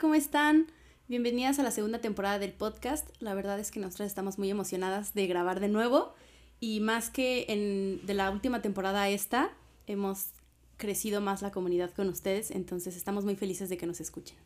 ¿cómo 0.00 0.14
están? 0.14 0.66
Bienvenidas 1.08 1.58
a 1.58 1.62
la 1.62 1.70
segunda 1.70 1.98
temporada 1.98 2.38
del 2.38 2.52
podcast. 2.52 3.06
La 3.20 3.34
verdad 3.34 3.60
es 3.60 3.70
que 3.70 3.80
nosotras 3.80 4.06
estamos 4.06 4.38
muy 4.38 4.48
emocionadas 4.48 5.12
de 5.12 5.26
grabar 5.26 5.60
de 5.60 5.68
nuevo 5.68 6.14
y 6.58 6.80
más 6.80 7.10
que 7.10 7.44
en, 7.48 8.06
de 8.06 8.14
la 8.14 8.30
última 8.30 8.62
temporada 8.62 9.02
a 9.02 9.10
esta, 9.10 9.50
hemos 9.86 10.28
crecido 10.78 11.20
más 11.20 11.42
la 11.42 11.52
comunidad 11.52 11.90
con 11.90 12.08
ustedes, 12.08 12.50
entonces 12.50 12.96
estamos 12.96 13.26
muy 13.26 13.36
felices 13.36 13.68
de 13.68 13.76
que 13.76 13.86
nos 13.86 14.00
escuchen. 14.00 14.38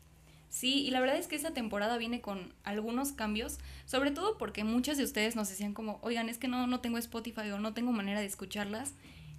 Sí, 0.48 0.84
y 0.84 0.90
la 0.90 1.00
verdad 1.00 1.18
es 1.18 1.28
que 1.28 1.36
esta 1.36 1.52
temporada 1.52 1.98
viene 1.98 2.20
con 2.20 2.52
algunos 2.64 3.12
cambios, 3.12 3.58
sobre 3.86 4.10
todo 4.10 4.38
porque 4.38 4.64
muchas 4.64 4.98
de 4.98 5.04
ustedes 5.04 5.36
nos 5.36 5.48
decían 5.48 5.72
como, 5.72 6.00
oigan, 6.02 6.28
es 6.28 6.38
que 6.38 6.48
no, 6.48 6.66
no 6.66 6.80
tengo 6.80 6.98
Spotify 6.98 7.50
o 7.52 7.60
no 7.60 7.74
tengo 7.74 7.92
manera 7.92 8.18
de 8.18 8.26
escucharlas. 8.26 8.94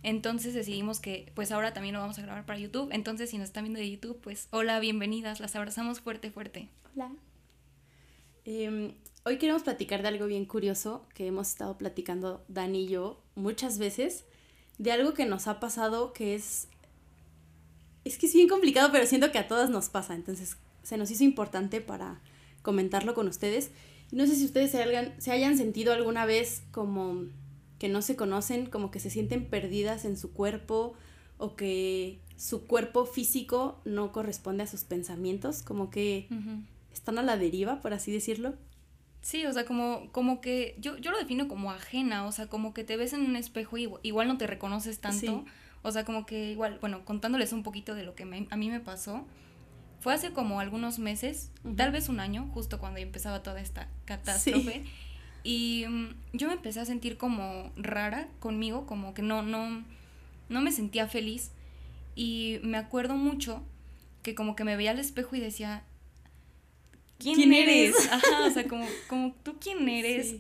Entonces 0.06 0.54
decidimos 0.54 1.00
que 1.00 1.32
pues 1.34 1.52
ahora 1.52 1.74
también 1.74 1.96
lo 1.96 2.00
vamos 2.00 2.20
a 2.20 2.22
grabar 2.22 2.46
para 2.46 2.60
YouTube. 2.60 2.90
Entonces 2.92 3.32
si 3.32 3.40
nos 3.40 3.46
están 3.46 3.64
viendo 3.64 3.80
de 3.80 3.90
YouTube, 3.90 4.20
pues 4.22 4.48
hola, 4.52 4.80
bienvenidas, 4.80 5.40
las 5.40 5.56
abrazamos 5.56 6.00
fuerte, 6.00 6.30
fuerte. 6.30 6.70
Hola. 6.94 7.12
Em, 8.44 8.94
hoy 9.24 9.40
queremos 9.40 9.64
platicar 9.64 10.04
de 10.04 10.10
algo 10.10 10.28
bien 10.28 10.46
curioso 10.46 11.08
que 11.16 11.26
hemos 11.26 11.48
estado 11.50 11.80
platicando 11.80 12.46
Dani 12.50 12.84
y 12.84 12.88
yo 12.88 13.20
muchas 13.34 13.80
veces, 13.80 14.26
de 14.78 14.92
algo 14.92 15.16
que 15.16 15.26
nos 15.26 15.48
ha 15.48 15.60
pasado 15.60 16.14
que 16.14 16.36
es... 16.36 16.68
Es 18.04 18.20
que 18.20 18.28
es 18.28 18.34
bien 18.36 18.48
complicado, 18.48 18.92
pero 18.92 19.08
siento 19.08 19.32
que 19.32 19.40
a 19.40 19.48
todas 19.48 19.72
nos 19.72 19.90
pasa, 19.90 20.14
entonces 20.14 20.58
se 20.84 20.98
nos 20.98 21.10
hizo 21.10 21.24
importante 21.24 21.82
para 21.82 22.22
comentarlo 22.62 23.16
con 23.16 23.28
ustedes. 23.28 23.72
No 24.12 24.28
sé 24.28 24.36
si 24.36 24.46
ustedes 24.46 24.70
se 24.70 24.84
hayan, 24.84 25.20
se 25.20 25.32
hayan 25.32 25.58
sentido 25.58 25.94
alguna 25.94 26.28
vez 26.28 26.62
como 26.72 27.26
que 27.80 27.90
no 27.90 28.02
se 28.02 28.16
conocen, 28.16 28.66
como 28.68 28.92
que 28.92 29.00
se 29.00 29.10
sienten 29.10 29.46
perdidas 29.46 30.06
en 30.06 30.18
su 30.18 30.32
cuerpo 30.32 30.94
o 31.38 31.56
que 31.56 32.20
su 32.38 32.66
cuerpo 32.66 33.06
físico 33.06 33.82
no 33.86 34.12
corresponde 34.12 34.64
a 34.64 34.68
sus 34.68 34.84
pensamientos, 34.84 35.62
como 35.62 35.90
que 35.90 36.28
están 36.94 37.18
a 37.18 37.24
la 37.24 37.38
deriva, 37.38 37.82
por 37.82 37.94
así 37.94 38.12
decirlo. 38.12 38.56
Sí, 39.22 39.46
o 39.46 39.54
sea, 39.54 39.66
como, 39.66 40.10
como 40.12 40.40
que 40.40 40.76
yo, 40.80 40.98
yo 40.98 41.12
lo 41.12 41.18
defino 41.18 41.48
como 41.48 41.72
ajena, 41.72 42.26
o 42.26 42.32
sea, 42.32 42.48
como 42.48 42.74
que 42.74 42.84
te 42.84 42.96
ves 42.96 43.14
en 43.14 43.22
un 43.22 43.36
espejo 43.36 43.78
y 43.78 43.90
igual 44.04 44.28
no 44.28 44.38
te 44.38 44.48
reconoces 44.48 45.00
tanto. 45.00 45.46
O 45.82 45.92
sea, 45.92 46.06
como 46.06 46.26
que 46.26 46.52
igual, 46.52 46.78
bueno, 46.80 47.06
contándoles 47.06 47.52
un 47.54 47.64
poquito 47.64 47.96
de 47.96 48.04
lo 48.04 48.16
que 48.16 48.24
a 48.24 48.56
mí 48.56 48.70
me 48.70 48.80
pasó, 48.80 49.26
fue 50.00 50.14
hace 50.14 50.32
como 50.34 50.60
algunos 50.60 51.00
meses, 51.00 51.52
tal 51.76 51.92
vez 51.92 52.10
un 52.10 52.20
año, 52.20 52.50
justo 52.54 52.80
cuando 52.80 53.00
empezaba 53.00 53.42
toda 53.42 53.60
esta 53.60 53.90
catástrofe. 54.06 54.84
Y 55.46 55.86
mm, 55.88 56.08
yo 56.34 56.48
me 56.48 56.56
empecé 56.56 56.80
a 56.80 56.86
sentir 56.86 57.18
como 57.18 57.72
rara 57.78 58.28
conmigo, 58.40 58.88
como 58.88 59.14
que 59.14 59.22
no, 59.22 59.44
no, 59.44 59.86
no 60.50 60.62
me 60.62 60.72
sentía 60.72 61.08
feliz. 61.08 61.52
Y 62.16 62.60
me 62.64 62.78
acuerdo 62.78 63.16
mucho 63.16 63.62
que 64.24 64.34
como 64.34 64.56
que 64.56 64.64
me 64.64 64.76
veía 64.76 64.90
al 64.90 65.00
espejo 65.00 65.36
y 65.36 65.40
decía, 65.40 65.84
¿quién, 67.20 67.54
eres? 67.54 67.96
Ajá, 68.12 68.48
o 68.48 68.50
sea, 68.50 68.68
como, 68.68 68.88
como 69.08 69.34
tú 69.44 69.58
quién 69.60 69.88
eres. 69.88 70.38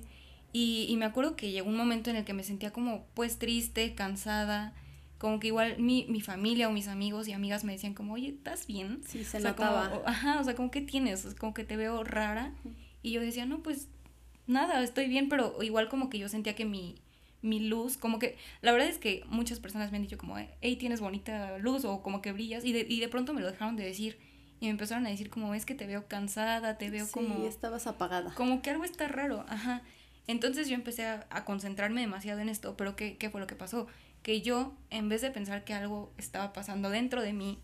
Y, 0.51 0.87
y, 0.89 0.97
me 0.97 1.05
acuerdo 1.05 1.35
que 1.35 1.51
llegó 1.51 1.69
un 1.69 1.77
momento 1.77 2.09
en 2.09 2.15
el 2.15 2.25
que 2.25 2.33
me 2.33 2.43
sentía 2.43 2.71
como 2.71 3.05
pues 3.13 3.37
triste, 3.37 3.93
cansada, 3.93 4.73
como 5.19 5.39
que 5.39 5.47
igual 5.47 5.77
mi, 5.77 6.05
mi 6.07 6.21
familia 6.21 6.67
o 6.67 6.71
mis 6.71 6.87
amigos 6.87 7.27
y 7.27 7.33
amigas 7.33 7.63
me 7.63 7.73
decían 7.73 7.93
como, 7.93 8.13
oye, 8.13 8.29
¿estás 8.29 8.65
bien? 8.65 9.01
Sí, 9.05 9.23
se 9.23 9.39
notaba. 9.39 10.01
ajá, 10.05 10.39
o 10.39 10.43
sea, 10.43 10.55
como 10.55 10.71
que 10.71 10.81
tienes, 10.81 11.35
como 11.35 11.53
que 11.53 11.63
te 11.63 11.77
veo 11.77 12.03
rara. 12.03 12.53
Y 13.03 13.11
yo 13.11 13.21
decía, 13.21 13.45
no, 13.45 13.59
pues 13.59 13.89
nada, 14.47 14.81
estoy 14.83 15.07
bien, 15.07 15.29
pero 15.29 15.61
igual 15.61 15.89
como 15.89 16.09
que 16.09 16.19
yo 16.19 16.29
sentía 16.29 16.55
que 16.55 16.65
mi, 16.65 16.95
mi 17.41 17.59
luz, 17.59 17.97
como 17.97 18.19
que 18.19 18.37
la 18.61 18.71
verdad 18.71 18.87
es 18.87 18.97
que 18.97 19.23
muchas 19.27 19.59
personas 19.59 19.91
me 19.91 19.97
han 19.97 20.03
dicho 20.03 20.17
como, 20.17 20.37
hey, 20.37 20.75
tienes 20.77 20.99
bonita 20.99 21.57
luz 21.57 21.85
o 21.85 22.01
como 22.01 22.21
que 22.21 22.31
brillas 22.31 22.65
y 22.65 22.73
de, 22.73 22.85
y 22.87 22.99
de 22.99 23.07
pronto 23.07 23.33
me 23.33 23.41
lo 23.41 23.47
dejaron 23.47 23.75
de 23.75 23.83
decir 23.85 24.17
y 24.59 24.65
me 24.65 24.71
empezaron 24.71 25.05
a 25.05 25.09
decir 25.09 25.29
como, 25.29 25.53
es 25.53 25.65
que 25.65 25.75
te 25.75 25.85
veo 25.85 26.07
cansada, 26.07 26.77
te 26.77 26.89
veo 26.89 27.07
como... 27.11 27.35
Sí, 27.35 27.45
estabas 27.45 27.87
apagada. 27.87 28.33
Como 28.35 28.61
que 28.61 28.69
algo 28.69 28.83
está 28.83 29.07
raro, 29.07 29.45
ajá. 29.47 29.81
Entonces 30.27 30.67
yo 30.67 30.75
empecé 30.75 31.05
a, 31.05 31.27
a 31.29 31.45
concentrarme 31.45 32.01
demasiado 32.01 32.39
en 32.39 32.49
esto, 32.49 32.75
pero 32.77 32.95
¿qué, 32.95 33.17
¿qué 33.17 33.29
fue 33.29 33.41
lo 33.41 33.47
que 33.47 33.55
pasó? 33.55 33.87
Que 34.23 34.41
yo, 34.41 34.73
en 34.89 35.09
vez 35.09 35.21
de 35.21 35.29
pensar 35.29 35.65
que 35.65 35.73
algo 35.73 36.11
estaba 36.17 36.51
pasando 36.53 36.89
dentro 36.89 37.21
de 37.21 37.33
mí, 37.33 37.59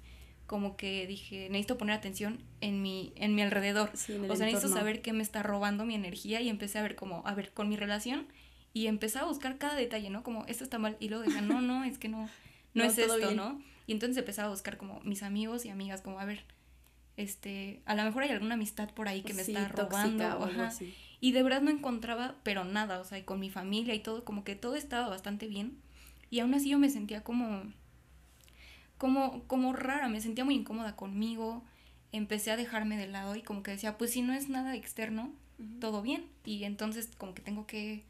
como 0.51 0.75
que 0.75 1.07
dije, 1.07 1.47
necesito 1.47 1.77
poner 1.77 1.95
atención 1.95 2.43
en 2.59 2.81
mi, 2.81 3.13
en 3.15 3.35
mi 3.35 3.41
alrededor. 3.41 3.89
o 3.93 3.95
sea, 4.35 4.47
necesito 4.47 4.67
saber 4.67 5.01
qué 5.01 5.13
me 5.13 5.23
está 5.23 5.41
robando 5.43 5.85
mi 5.85 5.95
energía 5.95 6.41
y 6.41 6.49
empecé 6.49 6.77
a 6.77 6.81
ver 6.81 6.97
como, 6.97 7.25
a 7.25 7.33
ver, 7.33 7.53
con 7.53 7.69
mi 7.69 7.77
relación 7.77 8.27
y 8.73 8.87
empecé 8.87 9.19
a 9.19 9.23
buscar 9.23 9.57
cada 9.57 9.75
detalle, 9.75 10.09
¿no? 10.09 10.23
Como, 10.23 10.45
esto 10.47 10.65
está 10.65 10.77
mal. 10.77 10.97
Y 10.99 11.07
luego 11.07 11.23
dije, 11.23 11.41
no, 11.41 11.61
no, 11.61 11.85
es 11.85 11.97
que 11.97 12.09
no, 12.09 12.27
no, 12.73 12.83
es 12.83 12.97
esto, 12.97 13.31
¿no? 13.31 13.63
Y 13.87 13.93
entonces 13.93 14.17
empecé 14.17 14.41
a 14.41 14.49
buscar 14.49 14.75
como 14.75 14.99
mis 15.05 15.23
amigos 15.23 15.63
y 15.63 15.69
amigas, 15.69 16.01
como, 16.01 16.19
a 16.19 16.25
ver, 16.25 16.43
este, 17.15 17.81
a 17.85 17.95
lo 17.95 18.03
mejor 18.03 18.23
hay 18.23 18.31
alguna 18.31 18.55
amistad 18.55 18.89
por 18.89 19.07
ahí 19.07 19.21
que 19.21 19.33
me 19.33 19.43
está 19.43 19.69
robando. 19.69 20.37
O 20.37 20.43
algo 20.43 20.63
así. 20.63 20.93
Y 21.21 21.31
de 21.31 21.43
verdad 21.43 21.61
no 21.61 21.71
encontraba, 21.71 22.35
pero 22.43 22.65
nada, 22.65 22.99
o 22.99 23.05
sea, 23.05 23.17
y 23.19 23.23
con 23.23 23.39
mi 23.39 23.49
familia 23.49 23.95
y 23.95 23.99
todo, 23.99 24.25
como 24.25 24.43
que 24.43 24.57
todo 24.57 24.75
estaba 24.75 25.07
bastante 25.07 25.47
bien. 25.47 25.77
Y 26.29 26.39
aún 26.39 26.53
así 26.53 26.71
yo 26.71 26.77
me 26.77 26.89
sentía 26.89 27.23
como 27.23 27.71
como, 29.01 29.41
como 29.47 29.73
rara, 29.73 30.09
me 30.09 30.21
sentía 30.21 30.45
muy 30.45 30.53
incómoda 30.53 30.95
conmigo, 30.95 31.63
empecé 32.11 32.51
a 32.51 32.55
dejarme 32.55 32.97
de 32.97 33.07
lado 33.07 33.35
y 33.35 33.41
como 33.41 33.63
que 33.63 33.71
decía, 33.71 33.97
pues 33.97 34.11
si 34.11 34.21
no 34.21 34.31
es 34.31 34.47
nada 34.47 34.75
externo, 34.75 35.33
todo 35.79 36.03
bien. 36.03 36.27
Y 36.45 36.65
entonces 36.65 37.09
como 37.17 37.33
que 37.33 37.41
tengo 37.41 37.65
que, 37.65 38.03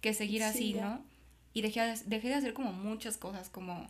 que 0.00 0.14
seguir 0.14 0.42
así, 0.42 0.72
¿no? 0.72 1.04
Y 1.52 1.60
dejé, 1.60 1.82
dejé 2.06 2.28
de 2.28 2.34
hacer 2.34 2.54
como 2.54 2.72
muchas 2.72 3.18
cosas, 3.18 3.50
como 3.50 3.88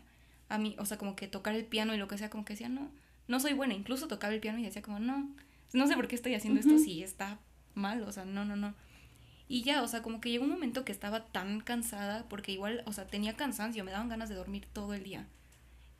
a 0.48 0.58
mí, 0.58 0.74
o 0.80 0.84
sea, 0.84 0.98
como 0.98 1.14
que 1.14 1.28
tocar 1.28 1.54
el 1.54 1.64
piano 1.64 1.94
y 1.94 1.96
lo 1.96 2.08
que 2.08 2.18
sea, 2.18 2.28
como 2.28 2.44
que 2.44 2.54
decía, 2.54 2.68
no, 2.68 2.90
no 3.28 3.38
soy 3.38 3.52
buena. 3.52 3.74
Incluso 3.74 4.08
tocaba 4.08 4.34
el 4.34 4.40
piano 4.40 4.58
y 4.58 4.64
decía 4.64 4.82
como, 4.82 4.98
no, 4.98 5.30
no 5.72 5.86
sé 5.86 5.94
por 5.94 6.08
qué 6.08 6.16
estoy 6.16 6.34
haciendo 6.34 6.58
esto 6.58 6.76
si 6.80 7.04
está 7.04 7.38
mal, 7.74 8.02
o 8.02 8.10
sea, 8.10 8.24
no, 8.24 8.44
no, 8.44 8.56
no. 8.56 8.74
Y 9.46 9.62
ya, 9.62 9.84
o 9.84 9.86
sea, 9.86 10.02
como 10.02 10.20
que 10.20 10.30
llegó 10.30 10.42
un 10.42 10.50
momento 10.50 10.84
que 10.84 10.90
estaba 10.90 11.24
tan 11.26 11.60
cansada, 11.60 12.28
porque 12.28 12.50
igual, 12.50 12.82
o 12.84 12.92
sea, 12.92 13.06
tenía 13.06 13.36
cansancio, 13.36 13.84
me 13.84 13.92
daban 13.92 14.08
ganas 14.08 14.28
de 14.28 14.34
dormir 14.34 14.66
todo 14.72 14.92
el 14.94 15.04
día. 15.04 15.28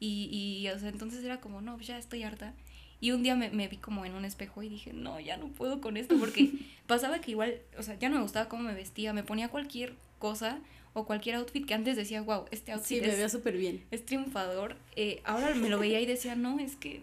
Y, 0.00 0.28
y 0.62 0.68
o 0.68 0.78
sea, 0.78 0.88
entonces 0.88 1.24
era 1.24 1.40
como, 1.40 1.60
no, 1.60 1.78
ya 1.80 1.98
estoy 1.98 2.22
harta. 2.22 2.54
Y 3.00 3.12
un 3.12 3.22
día 3.22 3.36
me, 3.36 3.50
me, 3.50 3.68
vi 3.68 3.76
como 3.76 4.04
en 4.04 4.14
un 4.14 4.24
espejo 4.24 4.62
y 4.62 4.68
dije, 4.68 4.92
no, 4.92 5.20
ya 5.20 5.36
no 5.36 5.48
puedo 5.48 5.80
con 5.80 5.96
esto, 5.96 6.18
porque 6.18 6.50
pasaba 6.86 7.20
que 7.20 7.30
igual, 7.30 7.60
o 7.78 7.82
sea, 7.82 7.98
ya 7.98 8.08
no 8.08 8.16
me 8.16 8.22
gustaba 8.22 8.48
cómo 8.48 8.64
me 8.64 8.74
vestía, 8.74 9.12
me 9.12 9.22
ponía 9.22 9.48
cualquier 9.48 9.94
cosa 10.18 10.58
o 10.94 11.06
cualquier 11.06 11.36
outfit 11.36 11.64
que 11.64 11.74
antes 11.74 11.96
decía, 11.96 12.22
wow, 12.22 12.46
este 12.50 12.72
outfit 12.72 13.02
sí, 13.02 13.08
me 13.08 13.14
veo 13.14 13.28
súper 13.28 13.56
bien. 13.56 13.84
Es 13.90 14.04
triunfador. 14.04 14.76
Eh, 14.96 15.20
ahora 15.24 15.54
me 15.54 15.68
lo 15.68 15.78
veía 15.78 16.00
y 16.00 16.06
decía, 16.06 16.34
no, 16.34 16.58
es 16.58 16.74
que 16.74 17.02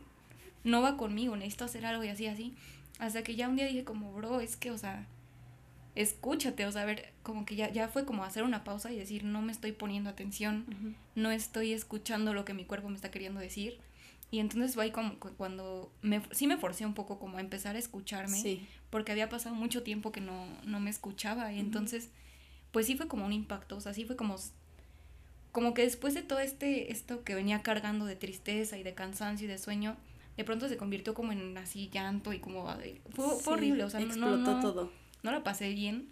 no 0.64 0.82
va 0.82 0.98
conmigo, 0.98 1.38
necesito 1.38 1.66
hacer 1.66 1.86
algo 1.86 2.04
y 2.04 2.10
así, 2.10 2.28
así. 2.28 2.54
Hasta 3.00 3.24
que 3.24 3.36
ya 3.36 3.48
un 3.48 3.56
día 3.56 3.66
dije 3.66 3.84
como, 3.84 4.14
bro, 4.14 4.42
es 4.42 4.58
que, 4.58 4.72
o 4.72 4.78
sea, 4.78 5.08
escúchate, 5.96 6.66
o 6.66 6.72
sea, 6.72 6.82
a 6.84 6.86
ver, 6.86 7.14
como 7.24 7.46
que 7.46 7.56
ya, 7.56 7.72
ya 7.72 7.88
fue 7.88 8.06
como 8.06 8.24
hacer 8.24 8.44
una 8.44 8.64
pausa 8.64 8.92
y 8.92 8.98
decir, 8.98 9.24
no 9.24 9.42
me 9.42 9.52
estoy 9.52 9.72
poniendo 9.72 10.10
atención, 10.10 10.66
no 11.16 11.32
estoy 11.32 11.72
escuchando 11.72 12.34
lo 12.34 12.46
que 12.46 12.54
mi 12.54 12.66
cuerpo 12.66 12.90
me 12.90 12.96
está 12.96 13.12
queriendo 13.12 13.40
decir. 13.40 13.80
Y 14.32 14.40
entonces 14.40 14.74
fue 14.74 14.86
ahí 14.86 14.92
como 14.92 15.18
cuando 15.38 15.92
me, 16.02 16.22
sí 16.32 16.48
me 16.48 16.58
forcé 16.58 16.86
un 16.86 16.94
poco 16.94 17.18
como 17.18 17.38
a 17.38 17.42
empezar 17.42 17.78
a 17.78 17.80
escucharme, 17.80 18.60
porque 18.90 19.14
había 19.14 19.30
pasado 19.30 19.56
mucho 19.56 19.84
tiempo 19.84 20.12
que 20.12 20.20
no, 20.20 20.48
no 20.66 20.80
me 20.82 20.90
escuchaba. 20.90 21.54
Y 21.54 21.60
entonces, 21.60 22.10
pues 22.72 22.88
sí 22.88 22.98
fue 22.98 23.08
como 23.08 23.26
un 23.26 23.32
impacto, 23.32 23.78
o 23.78 23.82
sea, 23.82 23.94
sí 23.94 24.04
fue 24.04 24.18
como, 24.18 24.36
como 25.54 25.74
que 25.74 25.84
después 25.84 26.14
de 26.14 26.24
todo 26.24 26.40
este, 26.40 26.92
esto 26.92 27.24
que 27.24 27.36
venía 27.36 27.62
cargando 27.62 28.06
de 28.06 28.18
tristeza 28.18 28.78
y 28.78 28.84
de 28.84 28.94
cansancio 28.94 29.46
y 29.46 29.50
de 29.50 29.58
sueño, 29.58 29.96
de 30.36 30.44
pronto 30.44 30.68
se 30.68 30.76
convirtió 30.76 31.14
como 31.14 31.32
en 31.32 31.58
así 31.58 31.90
llanto 31.90 32.34
y 32.34 32.40
como, 32.40 32.68
fue, 33.12 33.54
horrible, 33.54 33.86
o 33.86 33.90
sea, 33.90 34.02
explotó 34.02 34.36
no, 34.36 34.60
todo 34.60 35.05
no 35.26 35.32
la 35.32 35.44
pasé 35.44 35.70
bien, 35.70 36.10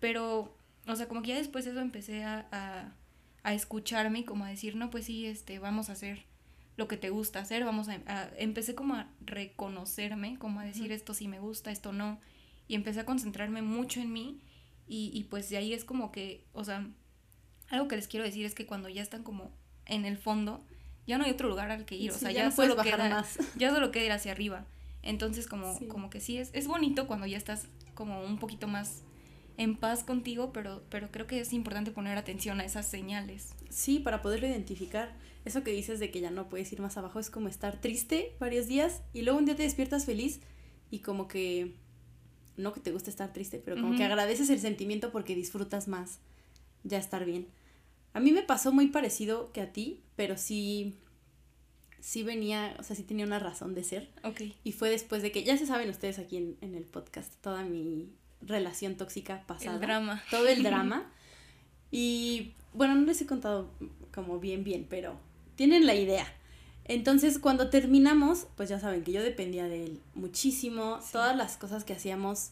pero, 0.00 0.54
o 0.86 0.96
sea, 0.96 1.08
como 1.08 1.22
que 1.22 1.28
ya 1.28 1.36
después 1.36 1.64
de 1.64 1.70
eso 1.70 1.80
empecé 1.80 2.24
a, 2.24 2.46
a, 2.50 2.92
a, 3.44 3.54
escucharme 3.54 4.18
y 4.18 4.24
como 4.24 4.44
a 4.44 4.48
decir, 4.48 4.76
no, 4.76 4.90
pues 4.90 5.06
sí, 5.06 5.26
este, 5.26 5.60
vamos 5.60 5.88
a 5.88 5.92
hacer 5.92 6.26
lo 6.76 6.88
que 6.88 6.96
te 6.96 7.10
gusta 7.10 7.38
hacer, 7.38 7.64
vamos 7.64 7.88
a, 7.88 8.30
empecé 8.36 8.74
como 8.74 8.94
a 8.94 9.08
reconocerme, 9.20 10.38
como 10.38 10.60
a 10.60 10.64
decir 10.64 10.92
esto 10.92 11.14
sí 11.14 11.28
me 11.28 11.38
gusta, 11.38 11.70
esto 11.70 11.92
no, 11.92 12.20
y 12.66 12.74
empecé 12.74 13.00
a 13.00 13.06
concentrarme 13.06 13.62
mucho 13.62 14.00
en 14.00 14.12
mí 14.12 14.40
y, 14.86 15.10
y 15.14 15.24
pues 15.24 15.48
de 15.50 15.56
ahí 15.56 15.72
es 15.72 15.84
como 15.84 16.12
que, 16.12 16.44
o 16.52 16.64
sea, 16.64 16.86
algo 17.68 17.88
que 17.88 17.96
les 17.96 18.08
quiero 18.08 18.24
decir 18.24 18.44
es 18.44 18.54
que 18.54 18.66
cuando 18.66 18.88
ya 18.88 19.02
están 19.02 19.22
como 19.22 19.52
en 19.86 20.04
el 20.04 20.18
fondo, 20.18 20.64
ya 21.06 21.16
no 21.16 21.24
hay 21.24 21.30
otro 21.30 21.48
lugar 21.48 21.70
al 21.70 21.84
que 21.84 21.96
ir, 21.96 22.10
o 22.10 22.14
sea, 22.14 22.32
ya, 22.32 22.50
solo 22.50 22.76
queda, 22.76 23.08
más. 23.08 23.38
ya 23.56 23.70
solo 23.70 23.90
queda 23.90 24.04
ir 24.04 24.12
hacia 24.12 24.32
arriba. 24.32 24.66
Entonces 25.02 25.46
como, 25.46 25.78
como 25.88 26.10
que 26.10 26.20
sí, 26.20 26.38
es, 26.38 26.50
es 26.52 26.66
bonito 26.66 27.06
cuando 27.06 27.26
ya 27.26 27.38
estás 27.38 27.68
como 27.98 28.22
un 28.22 28.38
poquito 28.38 28.68
más 28.68 29.02
en 29.56 29.74
paz 29.74 30.04
contigo, 30.04 30.52
pero, 30.52 30.84
pero 30.88 31.10
creo 31.10 31.26
que 31.26 31.40
es 31.40 31.52
importante 31.52 31.90
poner 31.90 32.16
atención 32.16 32.60
a 32.60 32.64
esas 32.64 32.86
señales. 32.86 33.56
Sí, 33.70 33.98
para 33.98 34.22
poderlo 34.22 34.46
identificar. 34.46 35.16
Eso 35.44 35.64
que 35.64 35.72
dices 35.72 35.98
de 35.98 36.12
que 36.12 36.20
ya 36.20 36.30
no 36.30 36.48
puedes 36.48 36.72
ir 36.72 36.80
más 36.80 36.96
abajo 36.96 37.18
es 37.18 37.28
como 37.28 37.48
estar 37.48 37.80
triste 37.80 38.36
varios 38.38 38.68
días 38.68 39.02
y 39.12 39.22
luego 39.22 39.40
un 39.40 39.46
día 39.46 39.56
te 39.56 39.64
despiertas 39.64 40.04
feliz 40.04 40.38
y 40.92 41.00
como 41.00 41.26
que, 41.26 41.74
no 42.56 42.72
que 42.72 42.78
te 42.78 42.92
guste 42.92 43.10
estar 43.10 43.32
triste, 43.32 43.60
pero 43.64 43.80
como 43.82 43.96
que 43.96 44.04
agradeces 44.04 44.48
el 44.48 44.60
sentimiento 44.60 45.10
porque 45.10 45.34
disfrutas 45.34 45.88
más 45.88 46.20
ya 46.84 46.98
estar 46.98 47.24
bien. 47.24 47.48
A 48.12 48.20
mí 48.20 48.30
me 48.30 48.44
pasó 48.44 48.70
muy 48.70 48.86
parecido 48.86 49.50
que 49.50 49.60
a 49.60 49.72
ti, 49.72 50.04
pero 50.14 50.38
sí, 50.38 50.94
sí 52.00 52.22
venía, 52.22 52.76
o 52.78 52.82
sea, 52.82 52.96
sí 52.96 53.02
tenía 53.02 53.26
una 53.26 53.38
razón 53.38 53.74
de 53.74 53.84
ser. 53.84 54.08
Ok. 54.24 54.42
Y 54.64 54.72
fue 54.72 54.90
después 54.90 55.22
de 55.22 55.32
que, 55.32 55.44
ya 55.44 55.56
se 55.56 55.66
saben 55.66 55.88
ustedes 55.90 56.18
aquí 56.18 56.36
en, 56.36 56.56
en 56.60 56.74
el 56.74 56.84
podcast, 56.84 57.32
toda 57.40 57.62
mi 57.62 58.10
relación 58.40 58.96
tóxica 58.96 59.44
pasada. 59.46 59.74
El 59.74 59.80
drama. 59.80 60.22
Todo 60.30 60.48
el 60.48 60.62
drama. 60.64 61.10
y 61.90 62.52
bueno, 62.74 62.94
no 62.94 63.06
les 63.06 63.20
he 63.20 63.26
contado 63.26 63.70
como 64.14 64.38
bien, 64.38 64.64
bien, 64.64 64.86
pero 64.88 65.18
tienen 65.56 65.86
la 65.86 65.94
idea. 65.94 66.26
Entonces, 66.84 67.38
cuando 67.38 67.68
terminamos, 67.68 68.46
pues 68.56 68.68
ya 68.68 68.80
saben 68.80 69.04
que 69.04 69.12
yo 69.12 69.22
dependía 69.22 69.68
de 69.68 69.84
él 69.84 70.00
muchísimo. 70.14 70.98
Todas 71.12 71.36
las 71.36 71.58
cosas 71.58 71.84
que 71.84 71.92
hacíamos, 71.92 72.50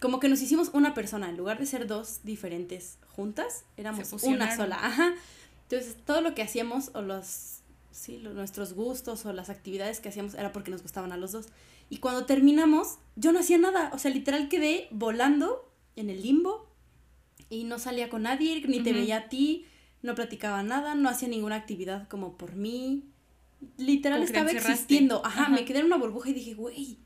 como 0.00 0.20
que 0.20 0.28
nos 0.28 0.42
hicimos 0.42 0.70
una 0.74 0.92
persona. 0.92 1.30
En 1.30 1.36
lugar 1.38 1.58
de 1.58 1.66
ser 1.66 1.86
dos 1.86 2.20
diferentes 2.24 2.98
juntas, 3.16 3.64
éramos 3.78 4.12
una 4.24 4.54
sola. 4.54 4.76
Ajá. 4.84 5.14
Entonces, 5.62 5.96
todo 6.04 6.20
lo 6.20 6.34
que 6.34 6.42
hacíamos, 6.42 6.90
o 6.92 7.00
los, 7.00 7.60
sí, 7.94 8.18
lo- 8.18 8.34
nuestros 8.34 8.74
gustos, 8.74 9.24
o 9.26 9.32
las 9.32 9.50
actividades 9.50 10.00
que 10.00 10.08
hacíamos, 10.08 10.34
era 10.34 10.52
porque 10.52 10.70
nos 10.70 10.82
gustaban 10.82 11.12
a 11.12 11.16
los 11.16 11.32
dos. 11.32 11.46
Y 11.90 11.98
cuando 11.98 12.26
terminamos, 12.26 12.98
yo 13.16 13.32
no 13.32 13.38
hacía 13.40 13.58
nada. 13.58 13.90
O 13.94 13.98
sea, 13.98 14.10
literal 14.10 14.48
quedé 14.48 14.88
volando 14.90 15.70
en 15.96 16.10
el 16.10 16.22
limbo 16.22 16.68
y 17.50 17.64
no 17.64 17.78
salía 17.78 18.08
con 18.08 18.22
nadie, 18.22 18.62
ni 18.66 18.80
te 18.82 18.92
veía 18.92 19.16
a 19.18 19.28
ti, 19.28 19.66
no 20.02 20.14
platicaba 20.14 20.62
nada, 20.62 20.94
no 20.94 21.08
hacía 21.08 21.28
ninguna 21.28 21.56
actividad 21.56 22.08
como 22.08 22.36
por 22.36 22.54
mí. 22.56 23.04
Literal 23.78 24.18
Como 24.18 24.26
estaba 24.26 24.50
existiendo. 24.50 25.24
Ajá, 25.24 25.42
Ajá. 25.44 25.52
me 25.52 25.64
quedé 25.64 25.78
en 25.80 25.86
una 25.86 25.96
burbuja 25.96 26.30
y 26.30 26.34
dije, 26.34 26.54
güey, 26.54 26.98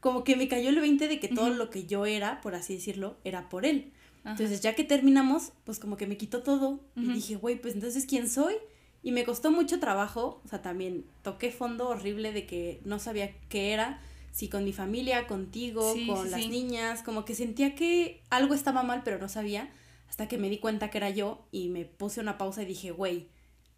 como 0.00 0.22
que 0.24 0.36
me 0.36 0.48
cayó 0.48 0.68
el 0.70 0.80
20 0.80 1.08
de 1.08 1.18
que 1.18 1.28
todo 1.28 1.50
lo 1.50 1.70
que 1.70 1.86
yo 1.86 2.06
era, 2.06 2.40
por 2.40 2.54
así 2.54 2.74
decirlo, 2.74 3.16
era 3.24 3.48
por 3.48 3.64
él. 3.66 3.92
Ajá. 4.22 4.32
Entonces, 4.32 4.60
ya 4.60 4.74
que 4.74 4.84
terminamos, 4.84 5.52
pues 5.64 5.78
como 5.78 5.96
que 5.96 6.06
me 6.06 6.16
quitó 6.16 6.42
todo 6.42 6.68
Ujú. 6.96 7.10
y 7.10 7.12
dije, 7.14 7.36
güey, 7.36 7.60
pues 7.60 7.74
entonces, 7.74 8.06
¿quién 8.06 8.28
soy? 8.28 8.54
Y 9.02 9.12
me 9.12 9.24
costó 9.24 9.50
mucho 9.50 9.80
trabajo, 9.80 10.42
o 10.44 10.48
sea, 10.48 10.60
también 10.62 11.06
toqué 11.22 11.50
fondo 11.50 11.88
horrible 11.88 12.32
de 12.32 12.46
que 12.46 12.80
no 12.84 12.98
sabía 12.98 13.30
qué 13.48 13.72
era, 13.72 14.00
si 14.30 14.48
con 14.48 14.62
mi 14.64 14.72
familia, 14.72 15.26
contigo, 15.26 15.92
Sí, 15.94 16.06
con 16.06 16.24
sí, 16.24 16.30
las 16.30 16.40
sí. 16.42 16.48
niñas, 16.48 17.02
como 17.02 17.24
que 17.24 17.34
sentía 17.34 17.74
que 17.74 18.22
algo 18.30 18.52
estaba 18.54 18.82
mal, 18.82 19.02
pero 19.04 19.18
no 19.18 19.28
sabía, 19.28 19.70
hasta 20.08 20.28
que 20.28 20.36
me 20.38 20.50
di 20.50 20.58
cuenta 20.58 20.90
que 20.90 20.98
era 20.98 21.08
yo 21.10 21.46
y 21.50 21.68
me 21.70 21.84
puse 21.86 22.20
una 22.20 22.36
pausa 22.36 22.62
y 22.62 22.66
dije, 22.66 22.90
güey, 22.90 23.28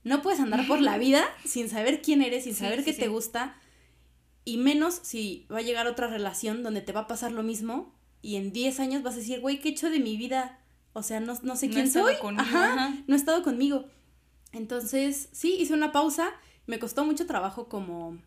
no 0.02 0.22
puedes 0.22 0.40
andar 0.40 0.66
por 0.66 0.80
la 0.80 0.98
vida 0.98 1.24
sin 1.44 1.68
saber 1.68 2.02
quién 2.02 2.20
eres, 2.22 2.44
sin 2.44 2.54
saber 2.56 2.82
qué 2.84 2.92
te 2.92 3.06
gusta, 3.08 3.56
y 4.44 4.56
menos 4.56 4.98
si 5.02 5.46
va 5.52 5.58
a 5.58 5.62
llegar 5.62 5.86
otra 5.86 6.08
relación 6.08 6.64
donde 6.64 6.80
te 6.80 6.92
va 6.92 7.02
a 7.02 7.06
pasar 7.06 7.30
lo 7.30 7.44
mismo 7.44 7.94
y 8.22 8.34
en 8.36 8.52
10 8.52 8.80
años 8.80 9.02
vas 9.04 9.14
a 9.14 9.18
decir, 9.18 9.40
güey, 9.40 9.60
¿qué 9.60 9.68
he 9.68 9.72
hecho 9.72 9.88
de 9.88 10.00
mi 10.00 10.16
vida? 10.16 10.58
O 10.94 11.04
sea, 11.04 11.20
no, 11.20 11.38
no 11.44 11.54
sé 11.56 11.68
No 11.68 11.72
he 11.72 11.74
quién 11.76 11.90
soy. 11.92 12.16
conmigo, 12.16 12.42
Ajá, 12.42 12.72
ajá. 12.74 12.94
no 13.06 13.14
he 13.14 13.18
estado 13.18 13.42
conmigo. 13.44 13.84
Entonces, 14.52 15.28
sí, 15.32 15.56
hice 15.58 15.74
una 15.74 15.92
pausa. 15.92 16.30
Me 16.66 16.78
costó 16.78 17.04
mucho 17.04 17.26
trabajo 17.26 17.68
como 17.68 18.18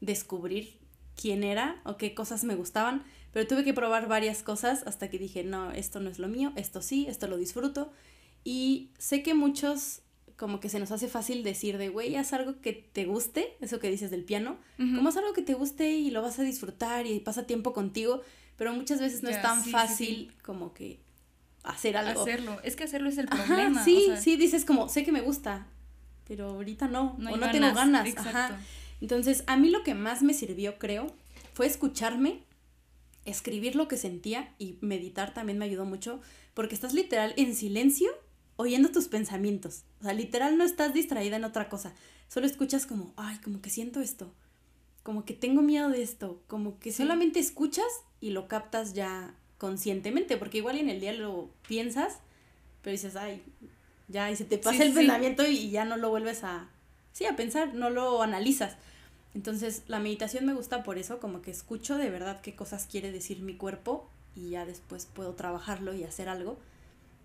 descubrir 0.00 0.78
quién 1.20 1.44
era 1.44 1.80
o 1.84 1.96
qué 1.96 2.14
cosas 2.14 2.44
me 2.44 2.54
gustaban, 2.54 3.04
pero 3.32 3.46
tuve 3.46 3.64
que 3.64 3.74
probar 3.74 4.08
varias 4.08 4.42
cosas 4.42 4.82
hasta 4.86 5.10
que 5.10 5.18
dije, 5.18 5.44
no, 5.44 5.70
esto 5.72 6.00
no 6.00 6.08
es 6.08 6.18
lo 6.18 6.28
mío, 6.28 6.52
esto 6.56 6.80
sí, 6.80 7.06
esto 7.08 7.26
lo 7.26 7.36
disfruto. 7.36 7.92
Y 8.42 8.90
sé 8.98 9.22
que 9.22 9.34
muchos 9.34 10.00
como 10.36 10.58
que 10.58 10.70
se 10.70 10.80
nos 10.80 10.90
hace 10.90 11.06
fácil 11.06 11.42
decir 11.42 11.76
de, 11.76 11.90
güey, 11.90 12.16
haz 12.16 12.32
algo 12.32 12.62
que 12.62 12.72
te 12.72 13.04
guste, 13.04 13.58
eso 13.60 13.78
que 13.78 13.90
dices 13.90 14.10
del 14.10 14.24
piano, 14.24 14.56
como 14.78 15.10
haz 15.10 15.18
algo 15.18 15.34
que 15.34 15.42
te 15.42 15.52
guste 15.52 15.90
y 15.90 16.10
lo 16.10 16.22
vas 16.22 16.38
a 16.38 16.42
disfrutar 16.42 17.06
y 17.06 17.20
pasa 17.20 17.46
tiempo 17.46 17.74
contigo, 17.74 18.22
pero 18.56 18.72
muchas 18.72 19.00
veces 19.00 19.22
no 19.22 19.28
es 19.28 19.42
tan 19.42 19.58
sí, 19.58 19.64
sí, 19.64 19.70
fácil 19.70 20.06
sí. 20.30 20.42
como 20.42 20.72
que 20.72 20.98
hacer 21.62 21.96
algo. 21.96 22.22
Hacerlo. 22.22 22.58
Es 22.62 22.76
que 22.76 22.84
hacerlo 22.84 23.08
es 23.08 23.18
el 23.18 23.26
Ajá, 23.30 23.44
problema. 23.44 23.84
sí, 23.84 23.96
o 24.04 24.06
sea, 24.12 24.16
sí, 24.20 24.36
dices 24.36 24.64
como, 24.64 24.88
sé 24.88 25.04
que 25.04 25.12
me 25.12 25.20
gusta, 25.20 25.66
pero 26.26 26.48
ahorita 26.50 26.88
no, 26.88 27.16
No 27.18 27.32
o 27.32 27.36
no 27.36 27.50
tengo 27.50 27.72
ganas. 27.74 28.16
Ajá. 28.16 28.58
Entonces, 29.00 29.44
a 29.46 29.56
mí 29.56 29.70
lo 29.70 29.82
que 29.82 29.94
más 29.94 30.22
me 30.22 30.34
sirvió, 30.34 30.78
creo, 30.78 31.06
fue 31.54 31.66
escucharme, 31.66 32.42
escribir 33.24 33.76
lo 33.76 33.88
que 33.88 33.96
sentía 33.96 34.54
y 34.58 34.76
meditar 34.80 35.32
también 35.34 35.58
me 35.58 35.64
ayudó 35.64 35.84
mucho, 35.84 36.20
porque 36.54 36.74
estás 36.74 36.94
literal 36.94 37.32
en 37.36 37.54
silencio 37.54 38.10
oyendo 38.56 38.90
tus 38.90 39.08
pensamientos. 39.08 39.84
O 40.00 40.04
sea, 40.04 40.12
literal 40.12 40.58
no 40.58 40.64
estás 40.64 40.92
distraída 40.92 41.36
en 41.36 41.44
otra 41.44 41.68
cosa. 41.68 41.94
Solo 42.28 42.46
escuchas 42.46 42.86
como, 42.86 43.12
ay, 43.16 43.38
como 43.38 43.60
que 43.62 43.70
siento 43.70 44.00
esto, 44.00 44.34
como 45.02 45.24
que 45.24 45.32
tengo 45.34 45.62
miedo 45.62 45.88
de 45.88 46.02
esto, 46.02 46.42
como 46.46 46.78
que 46.78 46.90
Sí. 46.92 46.98
solamente 46.98 47.40
escuchas 47.40 47.86
y 48.20 48.30
lo 48.30 48.48
captas 48.48 48.92
ya 48.92 49.34
conscientemente, 49.60 50.38
porque 50.38 50.58
igual 50.58 50.78
en 50.78 50.88
el 50.88 51.00
día 51.00 51.12
lo 51.12 51.50
piensas, 51.68 52.18
pero 52.82 52.92
dices, 52.92 53.14
ay, 53.14 53.42
ya, 54.08 54.30
y 54.30 54.36
se 54.36 54.46
te 54.46 54.56
pasa 54.56 54.78
Sí, 54.78 54.82
el 54.82 54.88
sí. 54.88 54.94
pensamiento 55.00 55.46
y 55.46 55.70
ya 55.70 55.84
no 55.84 55.98
lo 55.98 56.08
vuelves 56.08 56.42
a, 56.44 56.66
sí, 57.12 57.26
a 57.26 57.36
pensar, 57.36 57.74
no 57.74 57.90
lo 57.90 58.22
analizas. 58.22 58.76
Entonces, 59.34 59.82
la 59.86 60.00
meditación 60.00 60.46
me 60.46 60.54
gusta 60.54 60.82
por 60.82 60.96
eso, 60.96 61.20
como 61.20 61.42
que 61.42 61.50
escucho 61.50 61.98
de 61.98 62.08
verdad 62.08 62.40
qué 62.40 62.56
cosas 62.56 62.88
quiere 62.90 63.12
decir 63.12 63.40
mi 63.42 63.54
cuerpo 63.54 64.08
y 64.34 64.48
ya 64.50 64.64
después 64.64 65.04
puedo 65.06 65.34
trabajarlo 65.34 65.92
y 65.94 66.04
hacer 66.04 66.30
algo. 66.30 66.58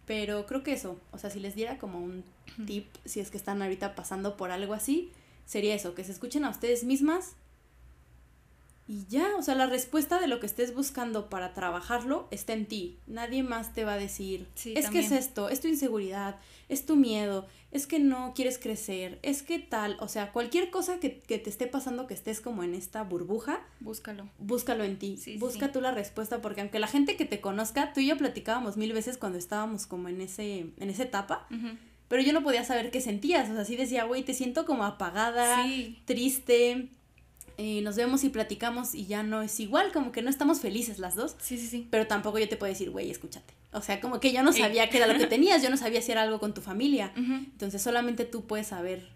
Pero 0.05 0.45
creo 0.45 0.61
que 0.61 0.73
eso, 0.73 0.99
o 1.13 1.17
sea, 1.17 1.29
si 1.29 1.39
les 1.39 1.55
diera 1.55 1.77
como 1.79 1.99
un 1.99 2.23
tip, 2.67 2.85
si 3.05 3.21
es 3.21 3.31
que 3.31 3.37
están 3.37 3.61
ahorita 3.61 3.95
pasando 3.95 4.35
por 4.35 4.51
algo 4.51 4.73
así, 4.73 5.11
sería 5.45 5.73
eso, 5.73 5.95
que 5.95 6.03
se 6.03 6.11
escuchen 6.11 6.43
a 6.43 6.49
ustedes 6.49 6.83
mismas 6.83 7.31
y 8.87 9.05
ya, 9.07 9.35
o 9.37 9.41
sea, 9.41 9.55
la 9.55 9.65
respuesta 9.65 10.19
de 10.19 10.27
lo 10.27 10.39
que 10.39 10.45
estés 10.45 10.73
buscando 10.75 11.27
para 11.29 11.53
trabajarlo 11.53 12.27
está 12.31 12.53
en 12.53 12.67
ti. 12.67 12.99
Nadie 13.07 13.41
más 13.41 13.73
te 13.73 13.83
va 13.83 13.93
a 13.93 13.97
decir, 13.97 14.47
Sí, 14.55 14.73
es 14.77 14.89
que 14.89 14.99
es 14.99 15.11
esto, 15.11 15.49
es 15.49 15.59
tu 15.61 15.67
inseguridad, 15.67 16.37
es 16.69 16.85
tu 16.85 16.95
miedo, 16.95 17.47
es 17.71 17.87
que 17.87 17.97
no 17.99 18.33
quieres 18.35 18.57
crecer, 18.59 19.17
es 19.23 19.41
que 19.43 19.57
tal, 19.59 19.97
o 19.99 20.07
sea, 20.07 20.31
cualquier 20.31 20.69
cosa 20.69 20.99
que, 20.99 21.19
que 21.19 21.39
te 21.39 21.49
esté 21.49 21.65
pasando, 21.67 22.05
que 22.07 22.13
estés 22.13 22.41
como 22.41 22.63
en 22.63 22.75
esta 22.75 23.03
burbuja, 23.03 23.59
Búscalo. 23.79 24.29
búscalo 24.37 24.83
en 24.83 24.97
ti, 24.99 25.17
Sí, 25.17 25.37
busca 25.37 25.65
sí. 25.67 25.71
tú 25.73 25.81
la 25.81 25.91
respuesta, 25.91 26.41
porque 26.41 26.61
aunque 26.61 26.79
la 26.79 26.87
gente 26.87 27.15
que 27.17 27.25
te 27.25 27.41
conozca, 27.41 27.91
tú 27.91 27.99
y 28.01 28.07
yo 28.07 28.17
platicábamos 28.17 28.77
mil 28.77 28.93
veces 28.93 29.17
cuando 29.17 29.37
estábamos 29.39 29.87
como 29.87 30.09
en 30.09 30.21
ese, 30.21 30.67
en 30.77 30.89
esa 30.89 31.03
etapa, 31.03 31.47
pero 32.07 32.21
yo 32.21 32.33
no 32.33 32.43
podía 32.43 32.63
saber 32.63 32.91
qué 32.91 33.01
sentías, 33.01 33.49
o 33.49 33.55
sea, 33.55 33.65
sí 33.65 33.75
decía, 33.75 34.03
güey, 34.05 34.21
te 34.23 34.35
siento 34.35 34.65
como 34.65 34.83
apagada, 34.85 35.63
Sí. 35.63 35.97
triste, 36.05 36.89
eh, 37.57 37.81
nos 37.81 37.95
vemos 37.95 38.23
y 38.23 38.29
platicamos 38.29 38.93
y 38.95 39.05
ya 39.05 39.23
no 39.23 39.41
es 39.41 39.59
igual, 39.59 39.91
como 39.93 40.11
que 40.11 40.21
no 40.21 40.29
estamos 40.29 40.59
felices 40.59 40.99
las 40.99 41.15
dos, 41.15 41.35
Sí, 41.39 41.57
sí, 41.57 41.67
sí. 41.67 41.87
pero 41.89 42.07
tampoco 42.07 42.37
yo 42.39 42.49
te 42.49 42.57
puedo 42.57 42.71
decir, 42.71 42.89
güey, 42.91 43.09
escúchate. 43.11 43.53
O 43.71 43.81
sea, 43.81 43.99
como 43.99 44.19
que 44.19 44.31
yo 44.31 44.41
no 44.43 44.53
sabía 44.53 44.89
qué 44.89 44.97
era 44.97 45.07
lo 45.07 45.17
que 45.17 45.27
tenías, 45.27 45.61
yo 45.61 45.69
no 45.69 45.77
sabía 45.77 46.01
si 46.01 46.11
era 46.11 46.21
algo 46.23 46.39
con 46.39 46.53
tu 46.53 46.61
familia. 46.61 47.11
Entonces 47.15 47.81
solamente 47.81 48.23
tú 48.25 48.45
puedes 48.45 48.67
saber 48.67 49.09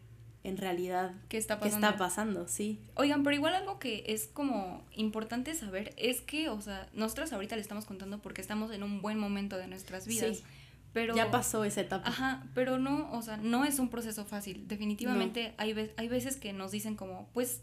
en 0.44 0.58
realidad 0.58 1.12
¿Qué 1.28 1.38
está 1.38 1.56
qué 1.58 1.66
pasando? 1.66 1.88
está 1.88 1.98
pasando, 1.98 2.48
sí. 2.48 2.80
Oigan, 2.96 3.24
pero 3.24 3.36
igual 3.36 3.56
algo 3.56 3.78
que 3.80 4.04
es 4.08 4.28
como 4.28 4.86
importante 4.96 5.54
saber 5.54 5.94
es 5.98 6.22
que, 6.22 6.50
o 6.50 6.62
sea, 6.62 6.90
nosotros 6.94 7.32
ahorita 7.34 7.56
le 7.56 7.62
estamos 7.62 7.86
contando 7.86 8.22
porque 8.22 8.42
estamos 8.42 8.72
en 8.72 8.84
un 8.84 9.02
buen 9.02 9.18
momento 9.20 9.58
de 9.58 9.68
nuestras 9.68 10.08
vidas. 10.08 10.38
Sí. 10.38 10.44
Pero 10.92 11.16
Ya 11.16 11.30
pasó 11.30 11.64
esa 11.66 11.82
etapa. 11.82 12.08
Ajá, 12.10 12.44
pero 12.56 12.80
no, 12.80 13.12
o 13.12 13.22
sea, 13.22 13.38
no 13.38 13.64
es 13.64 13.80
un 13.80 13.90
proceso 13.90 14.26
fácil. 14.26 14.68
Definitivamente 14.68 15.54
hay, 15.58 15.74
ve- 15.74 15.94
hay 15.98 16.08
veces 16.08 16.36
que 16.38 16.52
nos 16.52 16.72
dicen 16.72 16.96
como, 16.96 17.30
pues, 17.34 17.62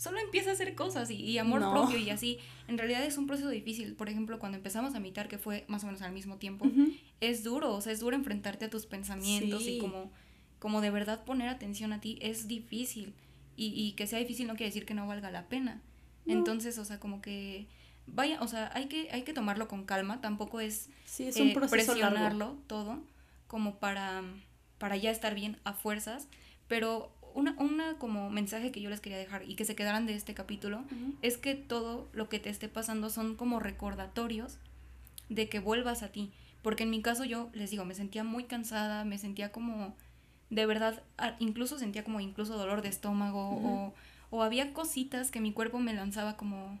solo 0.00 0.18
empieza 0.18 0.48
a 0.48 0.52
hacer 0.54 0.74
cosas 0.74 1.10
y, 1.10 1.16
y 1.16 1.36
amor 1.36 1.60
No. 1.60 1.72
propio 1.72 1.98
y 1.98 2.08
así. 2.08 2.38
En 2.68 2.78
realidad 2.78 3.04
es 3.04 3.18
un 3.18 3.26
proceso 3.26 3.50
difícil. 3.50 3.94
Por 3.96 4.08
ejemplo, 4.08 4.38
cuando 4.38 4.56
empezamos 4.56 4.94
a 4.94 5.00
meditar, 5.00 5.28
que 5.28 5.36
fue 5.36 5.64
más 5.68 5.82
o 5.84 5.86
menos 5.88 6.00
al 6.00 6.12
mismo 6.12 6.36
tiempo, 6.38 6.66
es 7.20 7.44
duro, 7.44 7.74
o 7.74 7.80
sea, 7.82 7.92
es 7.92 8.00
duro 8.00 8.16
enfrentarte 8.16 8.64
a 8.64 8.70
tus 8.70 8.86
pensamientos 8.86 9.62
Sí. 9.62 9.72
y 9.76 9.78
como, 9.78 10.10
como 10.58 10.80
de 10.80 10.90
verdad 10.90 11.22
poner 11.24 11.48
atención 11.50 11.92
a 11.92 12.00
ti 12.00 12.18
es 12.22 12.48
difícil. 12.48 13.12
Y, 13.56 13.66
y 13.78 13.92
que 13.92 14.06
sea 14.06 14.18
difícil 14.18 14.46
no 14.46 14.54
quiere 14.54 14.70
decir 14.70 14.86
que 14.86 14.94
no 14.94 15.06
valga 15.06 15.30
la 15.30 15.48
pena. 15.50 15.82
No. 16.24 16.32
Entonces, 16.32 16.78
o 16.78 16.84
sea, 16.86 16.98
como 16.98 17.20
que 17.20 17.66
vaya, 18.06 18.40
o 18.40 18.48
sea, 18.48 18.70
hay 18.74 18.86
que, 18.86 19.08
hay 19.12 19.22
que 19.22 19.34
tomarlo 19.34 19.68
con 19.68 19.84
calma, 19.84 20.22
tampoco 20.22 20.60
es 20.60 20.88
Sí, 21.04 21.24
es 21.26 21.36
un 21.36 21.48
eh, 21.48 21.54
largo. 21.54 21.68
presionarlo 21.68 22.56
todo 22.66 23.02
como 23.48 23.78
para, 23.78 24.22
para 24.78 24.96
ya 24.96 25.10
estar 25.10 25.34
bien 25.34 25.58
a 25.64 25.74
fuerzas, 25.74 26.28
pero 26.68 27.12
una, 27.34 27.54
una 27.58 27.94
como 27.98 28.30
mensaje 28.30 28.72
que 28.72 28.80
yo 28.80 28.90
les 28.90 29.00
quería 29.00 29.18
dejar 29.18 29.42
y 29.48 29.54
que 29.54 29.64
se 29.64 29.74
quedaran 29.74 30.06
de 30.06 30.14
este 30.14 30.34
capítulo 30.34 30.82
es 31.22 31.36
que 31.36 31.54
todo 31.54 32.08
lo 32.12 32.28
que 32.28 32.38
te 32.38 32.50
esté 32.50 32.68
pasando 32.68 33.10
son 33.10 33.36
como 33.36 33.60
recordatorios 33.60 34.58
de 35.28 35.48
que 35.48 35.58
vuelvas 35.60 36.02
a 36.02 36.08
ti, 36.08 36.32
porque 36.62 36.82
en 36.82 36.90
mi 36.90 37.02
caso 37.02 37.24
yo 37.24 37.50
les 37.52 37.70
digo, 37.70 37.84
me 37.84 37.94
sentía 37.94 38.24
muy 38.24 38.44
cansada, 38.44 39.04
me 39.04 39.18
sentía 39.18 39.52
como 39.52 39.94
de 40.50 40.66
verdad, 40.66 41.02
incluso 41.38 41.78
sentía 41.78 42.02
como 42.02 42.18
incluso 42.20 42.56
dolor 42.58 42.82
de 42.82 42.88
estómago 42.88 43.40
o, 43.40 43.94
o 44.30 44.42
había 44.42 44.72
cositas 44.72 45.30
que 45.30 45.40
mi 45.40 45.52
cuerpo 45.52 45.78
me 45.78 45.94
lanzaba 45.94 46.36
como, 46.36 46.78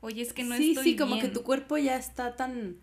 oye, 0.00 0.22
es 0.22 0.32
que 0.32 0.42
no 0.44 0.56
sí, 0.56 0.70
estoy 0.70 0.84
sí, 0.84 0.96
como 0.96 1.16
bien". 1.16 1.26
que 1.26 1.32
tu 1.32 1.42
cuerpo 1.42 1.76
ya 1.76 1.96
está 1.96 2.34
tan, 2.36 2.76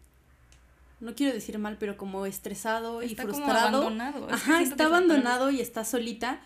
no 0.99 1.13
quiero 1.15 1.33
decir 1.33 1.57
mal, 1.59 1.77
pero 1.79 1.97
como 1.97 2.25
estresado 2.25 3.01
Está 3.01 3.23
y 3.23 3.25
como 3.25 3.33
frustrado. 3.45 3.67
abandonado, 3.81 4.29
es 4.29 4.41
que 4.43 4.51
Ajá, 4.51 4.61
está 4.61 4.85
abandonado 4.85 5.49
y 5.51 5.61
está 5.61 5.83
solita 5.85 6.39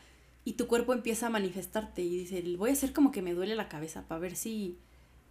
y 0.44 0.54
tu 0.54 0.68
cuerpo 0.68 0.94
empieza 0.94 1.28
a 1.28 1.30
manifestarte 1.30 2.02
y 2.02 2.10
dice, 2.18 2.42
voy 2.58 2.70
a 2.72 2.74
hacer 2.74 2.94
como 2.94 3.12
que 3.12 3.22
me 3.22 3.34
duele 3.34 3.56
la 3.56 3.70
cabeza 3.70 4.08
para 4.08 4.20
ver 4.20 4.36
si 4.36 4.78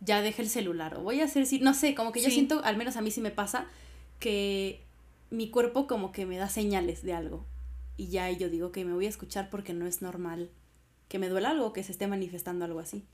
ya 0.01 0.23
deja 0.23 0.43
el 0.43 0.49
celular 0.49 0.95
o 0.97 1.03
voy 1.03 1.21
a 1.21 1.25
hacer 1.25 1.47
si, 1.47 1.59
no 1.59 1.75
sé, 1.75 1.95
como 1.95 2.13
que 2.13 2.21
yo 2.21 2.27
Sí. 2.29 2.35
siento, 2.35 2.63
al 2.65 2.77
menos 2.77 2.97
a 2.97 3.01
mí 3.03 3.11
sí 3.11 3.21
me 3.21 3.31
pasa, 3.31 3.67
que 4.19 4.83
mi 5.31 5.51
cuerpo 5.51 5.87
como 5.87 6.13
que 6.13 6.27
me 6.27 6.37
da 6.37 6.49
señales 6.49 7.03
de 7.03 7.13
algo 7.13 7.45
y 7.97 8.09
ya 8.09 8.31
yo 8.31 8.49
digo 8.49 8.73
que 8.73 8.85
me 8.85 8.95
voy 8.95 9.07
a 9.07 9.11
escuchar 9.11 9.51
porque 9.51 9.75
no 9.75 9.87
es 9.87 10.01
normal 10.03 10.51
que 11.09 11.19
me 11.19 11.29
duela 11.29 11.51
algo, 11.51 11.73
que 11.73 11.83
se 11.83 11.93
esté 11.93 12.07
manifestando 12.07 12.65
algo 12.65 12.79
así. 12.81 13.05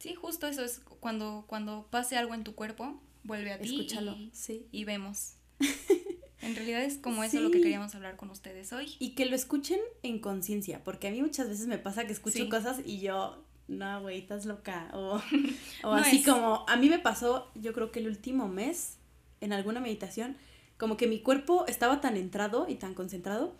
Sí, 0.00 0.14
justo 0.16 0.48
eso 0.48 0.64
es 0.64 0.80
cuando, 1.00 1.44
cuando 1.46 1.86
pase 1.90 2.16
algo 2.16 2.34
en 2.34 2.42
tu 2.42 2.54
cuerpo, 2.56 3.00
vuelve 3.22 3.52
a 3.52 3.60
ti. 3.60 3.76
Escúchalo, 3.76 4.16
y, 4.16 4.30
sí. 4.34 4.66
Y 4.72 4.84
vemos. 4.84 5.34
en 6.42 6.54
realidad 6.56 6.82
es 6.82 6.98
como 6.98 7.24
eso 7.24 7.40
lo 7.40 7.50
que 7.50 7.60
queríamos 7.60 7.94
hablar 7.94 8.16
con 8.16 8.30
ustedes 8.30 8.72
hoy. 8.72 8.94
Y 8.98 9.10
que 9.10 9.24
lo 9.26 9.34
escuchen 9.36 9.78
en 10.02 10.18
conciencia, 10.18 10.82
porque 10.84 11.08
a 11.08 11.10
mí 11.10 11.22
muchas 11.22 11.48
veces 11.48 11.66
me 11.66 11.78
pasa 11.78 12.04
que 12.06 12.12
escucho 12.12 12.38
Sí. 12.38 12.48
cosas 12.48 12.80
y 12.84 13.00
yo, 13.00 13.42
no, 13.68 14.02
güey, 14.02 14.18
estás 14.18 14.44
loca. 14.44 14.90
O, 14.92 15.20
o 15.84 15.90
No 15.90 15.94
así 15.94 16.18
es. 16.18 16.26
como, 16.26 16.64
a 16.68 16.76
mí 16.76 16.88
me 16.88 16.98
pasó, 16.98 17.50
yo 17.54 17.72
creo 17.72 17.90
que 17.92 18.00
el 18.00 18.08
último 18.08 18.48
mes, 18.48 18.96
en 19.40 19.52
alguna 19.52 19.80
meditación, 19.80 20.36
como 20.78 20.96
que 20.96 21.06
mi 21.06 21.20
cuerpo 21.20 21.64
estaba 21.68 22.00
tan 22.00 22.16
entrado 22.16 22.66
y 22.68 22.74
tan 22.74 22.94
concentrado 22.94 23.54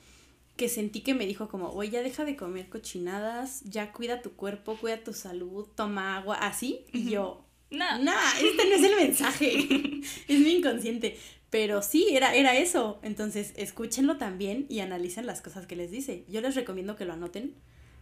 que 0.57 0.69
sentí 0.69 1.01
que 1.01 1.15
me 1.15 1.25
dijo 1.27 1.49
como, 1.49 1.69
oye, 1.71 1.91
ya 1.93 2.03
deja 2.03 2.25
de 2.25 2.37
comer 2.37 2.69
cochinadas, 2.69 3.63
ya 3.65 3.93
cuida 3.93 4.21
tu 4.23 4.33
cuerpo, 4.33 4.77
cuida 4.77 5.03
tu 5.03 5.13
salud, 5.13 5.67
toma 5.75 6.17
agua, 6.19 6.37
así. 6.37 6.85
Y 6.93 7.09
yo, 7.11 7.45
No. 7.71 7.99
no, 8.01 8.13
este 8.37 8.69
no 8.69 8.75
es 8.75 8.83
el 8.83 8.97
mensaje, 8.97 9.53
es 10.29 10.41
mi 10.41 10.51
inconsciente. 10.57 11.17
Pero 11.53 11.83
sí, 11.83 12.07
era, 12.13 12.35
era 12.35 12.57
eso. 12.57 12.99
Entonces, 13.03 13.53
escúchenlo 13.57 14.17
también 14.17 14.65
y 14.71 14.81
analicen 14.81 15.27
las 15.27 15.43
cosas 15.43 15.67
que 15.67 15.77
les 15.77 15.91
dice. 15.91 16.25
Yo 16.27 16.41
les 16.41 16.55
recomiendo 16.55 16.97
que 16.97 17.05
lo 17.05 17.13
anoten, 17.13 17.55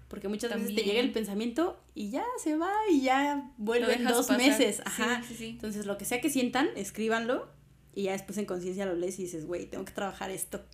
porque 0.06 0.28
muchas 0.28 0.54
veces 0.54 0.72
te 0.76 0.82
llega 0.84 1.00
el 1.00 1.10
pensamiento 1.10 1.82
y 1.92 2.10
ya 2.10 2.24
se 2.40 2.56
va 2.56 2.72
y 2.88 3.00
ya 3.00 3.50
vuelve 3.58 3.94
en 3.94 4.04
dos 4.04 4.28
pasar. 4.28 4.38
meses. 4.38 4.76
Sí, 4.76 4.82
Ajá. 4.86 5.24
sí, 5.26 5.34
sí. 5.34 5.48
Entonces, 5.48 5.84
lo 5.84 5.98
que 5.98 6.04
sea 6.04 6.20
que 6.20 6.30
sientan, 6.30 6.68
escríbanlo 6.76 7.48
y 7.92 8.04
ya 8.04 8.12
después 8.12 8.38
en 8.38 8.44
conciencia 8.44 8.86
lo 8.86 8.94
lees 8.94 9.18
y 9.18 9.24
dices, 9.24 9.46
güey, 9.46 9.66
tengo 9.66 9.84
que 9.84 9.92
trabajar 9.92 10.30
esto. 10.30 10.64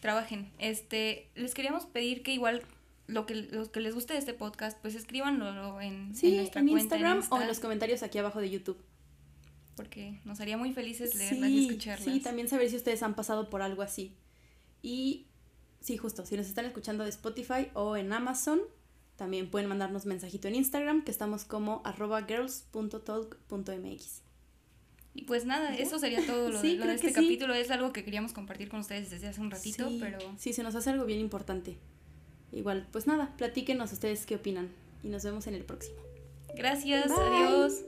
trabajen. 0.00 0.50
Este, 0.58 1.30
les 1.36 1.54
queríamos 1.54 1.86
pedir 1.86 2.22
que 2.22 2.32
igual 2.34 2.64
lo 3.06 3.24
que, 3.24 3.34
los 3.34 3.70
que 3.70 3.80
les 3.80 3.94
guste 3.94 4.12
de 4.12 4.18
este 4.18 4.34
podcast, 4.34 4.78
pues 4.82 4.94
escríbanlo 4.94 5.80
en, 5.80 6.08
en 6.08 6.14
Sí, 6.14 6.28
en, 6.28 6.36
nuestra 6.36 6.60
cuenta 6.60 6.80
Instagram 6.82 7.12
en 7.12 7.18
Insta, 7.20 7.34
o 7.34 7.40
en 7.40 7.48
los 7.48 7.60
comentarios 7.60 8.02
aquí 8.02 8.18
abajo 8.18 8.40
de 8.42 8.50
YouTube. 8.50 8.76
Porque 9.78 10.20
nos 10.24 10.40
haría 10.40 10.58
muy 10.58 10.72
felices 10.72 11.14
leerlas 11.14 11.50
y 11.50 11.68
escucharlas. 11.68 12.12
sí, 12.12 12.18
también 12.18 12.48
saber 12.48 12.68
si 12.68 12.74
ustedes 12.74 13.00
han 13.04 13.14
pasado 13.14 13.48
por 13.48 13.62
algo 13.62 13.82
así. 13.82 14.12
Y 14.82 15.28
sí, 15.80 15.96
justo, 15.96 16.26
si 16.26 16.36
nos 16.36 16.48
están 16.48 16.64
escuchando 16.64 17.04
de 17.04 17.10
Spotify 17.10 17.68
o 17.74 17.96
en 17.96 18.12
Amazon, 18.12 18.58
también 19.14 19.48
pueden 19.52 19.68
mandarnos 19.68 20.04
mensajito 20.04 20.48
en 20.48 20.56
Instagram, 20.56 21.04
que 21.04 21.12
estamos 21.12 21.44
como 21.44 21.80
arroba 21.84 22.26
girls.talk.mx. 22.26 24.22
Y 25.14 25.22
pues 25.22 25.44
nada, 25.44 25.76
eso 25.76 26.00
sería 26.00 26.26
todo 26.26 26.50
lo, 26.50 26.60
Sí, 26.60 26.72
de, 26.72 26.74
lo 26.74 26.86
de 26.86 26.96
creo 26.96 27.08
este 27.08 27.12
capítulo. 27.12 27.54
Es 27.54 27.70
algo 27.70 27.92
que 27.92 28.02
queríamos 28.02 28.32
compartir 28.32 28.68
con 28.68 28.80
ustedes 28.80 29.10
desde 29.10 29.28
hace 29.28 29.40
un 29.40 29.52
ratito, 29.52 29.88
sí, 29.88 29.98
pero 30.00 30.18
sí, 30.38 30.52
se 30.52 30.64
nos 30.64 30.74
hace 30.74 30.90
algo 30.90 31.04
bien 31.04 31.20
importante. 31.20 31.78
Igual, 32.50 32.88
pues 32.90 33.06
nada, 33.06 33.32
platíquenos 33.36 33.92
ustedes 33.92 34.26
qué 34.26 34.34
opinan 34.34 34.70
y 35.04 35.08
nos 35.08 35.22
vemos 35.22 35.46
en 35.46 35.54
el 35.54 35.64
próximo. 35.64 35.98
gracias, 36.56 37.06
Bye. 37.08 37.18
adiós. 37.18 37.84